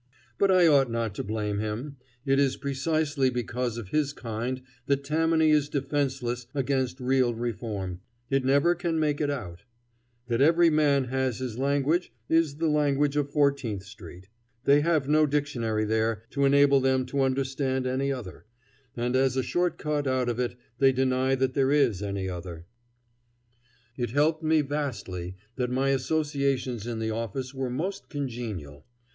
But 0.39 0.49
I 0.49 0.65
ought 0.65 0.89
not 0.89 1.13
to 1.13 1.23
blame 1.23 1.59
him. 1.59 1.97
It 2.25 2.39
is 2.39 2.57
precisely 2.57 3.29
because 3.29 3.77
of 3.77 3.89
his 3.89 4.13
kind 4.13 4.63
that 4.87 5.03
Tammany 5.03 5.51
is 5.51 5.69
defenceless 5.69 6.47
against 6.55 6.99
real 6.99 7.35
reform. 7.35 7.99
It 8.27 8.43
never 8.43 8.73
can 8.73 8.99
make 8.99 9.21
it 9.21 9.29
out. 9.29 9.63
That 10.25 10.41
every 10.41 10.71
man 10.71 11.03
has 11.13 11.37
his 11.37 11.55
price 11.55 12.09
is 12.29 12.55
the 12.55 12.67
language 12.67 13.15
of 13.15 13.29
Fourteenth 13.29 13.83
Street. 13.83 14.27
They 14.63 14.81
have 14.81 15.07
no 15.07 15.27
dictionary 15.27 15.85
there 15.85 16.23
to 16.31 16.45
enable 16.45 16.79
them 16.81 17.05
to 17.05 17.21
understand 17.21 17.85
any 17.85 18.11
other; 18.11 18.47
and 18.97 19.15
as 19.15 19.37
a 19.37 19.43
short 19.43 19.77
cut 19.77 20.07
out 20.07 20.29
of 20.29 20.39
it 20.39 20.55
they 20.79 20.91
deny 20.91 21.35
that 21.35 21.53
there 21.53 21.71
is 21.71 22.01
any 22.01 22.27
other. 22.27 22.65
It 23.95 24.09
helped 24.09 24.41
me 24.41 24.61
vastly 24.61 25.35
that 25.57 25.69
my 25.69 25.89
associations 25.89 26.87
in 26.87 26.97
the 26.97 27.11
office 27.11 27.53
were 27.53 27.69
most 27.69 28.09
congenial. 28.09 28.87